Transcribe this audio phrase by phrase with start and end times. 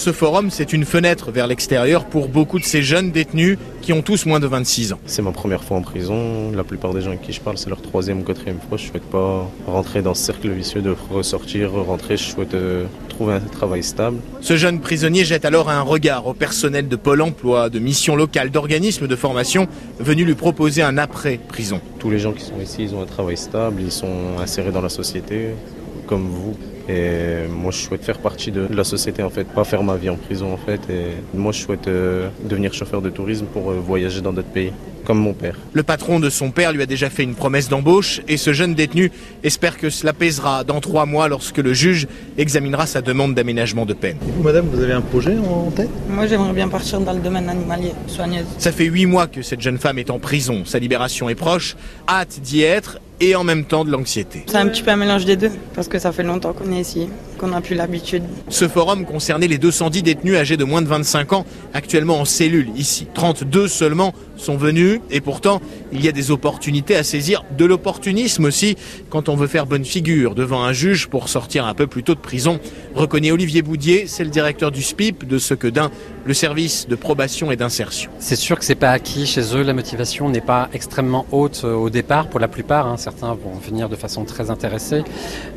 [0.00, 4.00] Ce forum, c'est une fenêtre vers l'extérieur pour beaucoup de ces jeunes détenus qui ont
[4.00, 4.98] tous moins de 26 ans.
[5.04, 6.52] C'est ma première fois en prison.
[6.52, 8.78] La plupart des gens avec qui je parle, c'est leur troisième ou quatrième fois.
[8.78, 12.16] Je souhaite pas rentrer dans ce cercle vicieux de ressortir, rentrer.
[12.16, 14.20] Je souhaite euh, trouver un travail stable.
[14.40, 18.50] Ce jeune prisonnier jette alors un regard au personnel de Pôle emploi, de missions locales,
[18.50, 21.78] d'organismes de formation venus lui proposer un après-prison.
[21.98, 24.80] Tous les gens qui sont ici, ils ont un travail stable, ils sont insérés dans
[24.80, 25.50] la société,
[26.10, 26.54] comme vous.
[26.88, 30.10] Et moi, je souhaite faire partie de la société, en fait, pas faire ma vie
[30.10, 30.80] en prison, en fait.
[30.90, 34.72] Et moi, je souhaite euh, devenir chauffeur de tourisme pour euh, voyager dans d'autres pays,
[35.10, 35.56] comme mon père.
[35.72, 38.76] Le patron de son père lui a déjà fait une promesse d'embauche et ce jeune
[38.76, 39.10] détenu
[39.42, 42.06] espère que cela pèsera dans trois mois lorsque le juge
[42.38, 44.18] examinera sa demande d'aménagement de peine.
[44.28, 45.90] Et vous, madame, vous avez un projet en tête?
[46.08, 48.46] Moi, j'aimerais bien partir dans le domaine animalier, soigneuse.
[48.58, 50.62] Ça fait huit mois que cette jeune femme est en prison.
[50.64, 51.74] Sa libération est proche,
[52.08, 54.44] hâte d'y être et en même temps de l'anxiété.
[54.46, 56.80] C'est un petit peu un mélange des deux, parce que ça fait longtemps qu'on est
[56.80, 57.08] ici,
[57.38, 58.22] qu'on n'a plus l'habitude.
[58.48, 62.70] Ce forum concernait les 210 détenus âgés de moins de 25 ans, actuellement en cellule
[62.76, 63.06] ici.
[63.12, 65.60] 32 seulement sont venus, et pourtant,
[65.92, 68.76] il y a des opportunités à saisir, de l'opportunisme aussi,
[69.08, 72.14] quand on veut faire bonne figure devant un juge pour sortir un peu plus tôt
[72.14, 72.60] de prison.
[72.94, 75.90] Reconnaît Olivier Boudier, c'est le directeur du SPIP, de ce que d'un,
[76.24, 78.10] le service de probation et d'insertion.
[78.18, 81.74] C'est sûr que c'est pas acquis chez eux, la motivation n'est pas extrêmement haute euh,
[81.74, 82.86] au départ pour la plupart.
[82.86, 82.96] Hein.
[82.96, 85.02] Certains vont venir de façon très intéressée,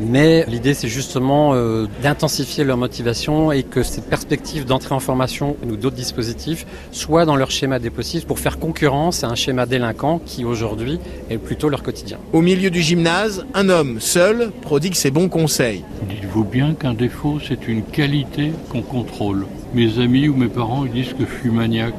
[0.00, 5.56] mais l'idée c'est justement euh, d'intensifier leur motivation et que cette perspective d'entrée en formation
[5.66, 9.66] ou d'autres dispositifs soit dans leur schéma des possibles pour faire concurrence à un schéma
[9.66, 10.98] délinquant qui aujourd'hui
[11.30, 12.18] est plutôt leur quotidien.
[12.32, 15.84] Au milieu du gymnase, un homme seul prodigue ses bons conseils.
[16.08, 19.46] Dites-vous bien qu'un défaut c'est une qualité qu'on contrôle.
[19.74, 21.94] Mes amis ou mes parents ils disent que je suis maniaque.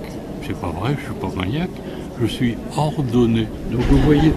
[0.45, 1.69] C'est pas vrai, je suis pas maniaque.
[2.21, 3.47] Je suis ordonné.
[3.71, 4.31] Donc vous voyez,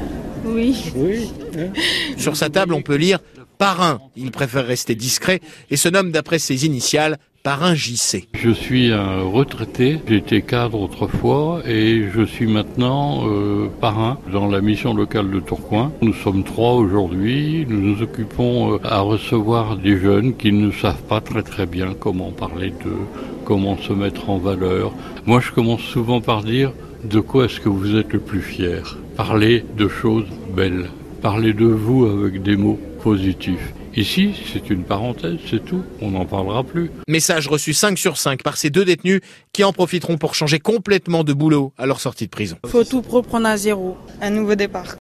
[0.44, 0.74] Oui.
[0.96, 1.28] oui.
[2.16, 3.18] Sur sa table, on peut lire
[3.58, 4.00] Parrain.
[4.16, 5.40] Il préfère rester discret
[5.70, 8.26] et se nomme d'après ses initiales Parrain JC.
[8.32, 14.62] Je suis un retraité, j'étais cadre autrefois et je suis maintenant euh, parrain dans la
[14.62, 15.92] mission locale de Tourcoing.
[16.00, 21.02] Nous sommes trois aujourd'hui, nous nous occupons euh, à recevoir des jeunes qui ne savent
[21.02, 23.04] pas très très bien comment parler d'eux,
[23.44, 24.94] comment se mettre en valeur.
[25.26, 26.72] Moi je commence souvent par dire
[27.04, 28.96] de quoi est-ce que vous êtes le plus fier?
[29.18, 30.24] Parler de choses
[30.56, 30.88] belles,
[31.20, 33.74] parler de vous avec des mots positifs.
[33.94, 36.90] Ici, c'est une parenthèse, c'est tout, on n'en parlera plus.
[37.06, 39.20] Message reçu 5 sur 5 par ces deux détenus
[39.52, 42.56] qui en profiteront pour changer complètement de boulot à leur sortie de prison.
[42.66, 43.96] Faut tout reprendre à zéro.
[44.22, 44.92] Un nouveau départ.